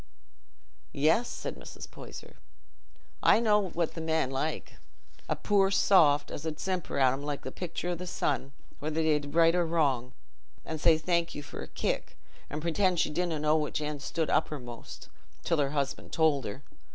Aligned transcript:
"Yes," 0.93 1.29
said 1.29 1.57
Mrs. 1.57 1.87
Poyser, 1.91 2.37
"I 3.21 3.39
know 3.39 3.69
what 3.69 3.93
the 3.93 4.01
men 4.01 4.31
like—a 4.31 5.35
poor 5.35 5.69
soft, 5.69 6.31
as 6.31 6.43
'ud 6.43 6.59
simper 6.59 6.97
at 6.97 7.13
'em 7.13 7.21
like 7.21 7.43
the 7.43 7.51
picture 7.51 7.89
o' 7.89 7.93
the 7.93 8.07
sun, 8.07 8.51
whether 8.79 8.95
they 9.03 9.19
did 9.19 9.35
right 9.35 9.53
or 9.53 9.63
wrong, 9.63 10.13
an' 10.65 10.79
say 10.79 10.97
thank 10.97 11.35
you 11.35 11.43
for 11.43 11.61
a 11.61 11.67
kick, 11.67 12.17
an' 12.49 12.61
pretend 12.61 12.99
she 12.99 13.11
didna 13.11 13.37
know 13.37 13.55
which 13.55 13.79
end 13.79 14.01
she 14.01 14.07
stood 14.07 14.31
uppermost, 14.31 15.07
till 15.43 15.59
her 15.59 15.69
husband 15.69 16.11
told 16.11 16.45
her. 16.45 16.63